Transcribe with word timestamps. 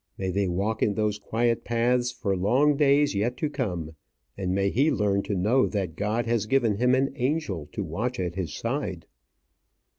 May 0.17 0.31
they 0.31 0.47
walk 0.47 0.81
in 0.81 0.95
those 0.95 1.19
quiet 1.19 1.63
paths 1.63 2.11
for 2.11 2.35
long 2.35 2.75
days 2.75 3.13
yet 3.13 3.37
to 3.37 3.51
come; 3.51 3.95
and 4.35 4.51
may 4.51 4.71
he 4.71 4.89
learn 4.89 5.21
to 5.21 5.35
know 5.35 5.67
that 5.67 5.95
God 5.95 6.25
has 6.25 6.47
given 6.47 6.77
him 6.77 6.95
an 6.95 7.13
angel 7.15 7.69
to 7.73 7.83
watch 7.83 8.19
at 8.19 8.33
his 8.33 8.51
side! 8.51 9.05